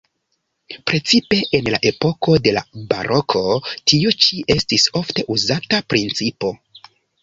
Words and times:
Precipe 0.91 1.37
en 1.57 1.69
la 1.73 1.81
epoko 1.91 2.39
de 2.47 2.55
la 2.57 2.65
baroko 2.95 3.45
tio 3.93 4.17
ĉi 4.25 4.43
estis 4.59 4.91
ofte 5.05 5.31
uzata 5.39 5.87
principo. 5.95 6.57